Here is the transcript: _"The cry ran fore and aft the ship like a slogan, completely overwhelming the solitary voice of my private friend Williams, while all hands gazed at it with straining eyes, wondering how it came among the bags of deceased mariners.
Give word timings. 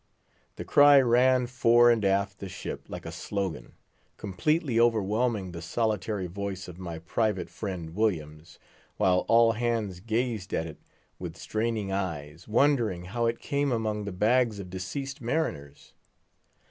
_"The 0.55 0.65
cry 0.65 0.99
ran 0.99 1.45
fore 1.45 1.91
and 1.91 2.03
aft 2.03 2.39
the 2.39 2.49
ship 2.49 2.85
like 2.87 3.05
a 3.05 3.11
slogan, 3.11 3.73
completely 4.17 4.79
overwhelming 4.79 5.51
the 5.51 5.61
solitary 5.61 6.25
voice 6.25 6.67
of 6.67 6.79
my 6.79 6.97
private 6.97 7.51
friend 7.51 7.93
Williams, 7.95 8.57
while 8.97 9.25
all 9.27 9.51
hands 9.51 9.99
gazed 9.99 10.55
at 10.55 10.65
it 10.65 10.81
with 11.19 11.37
straining 11.37 11.91
eyes, 11.91 12.47
wondering 12.47 13.03
how 13.13 13.27
it 13.27 13.37
came 13.37 13.71
among 13.71 14.05
the 14.05 14.11
bags 14.11 14.57
of 14.57 14.71
deceased 14.71 15.21
mariners. 15.21 15.93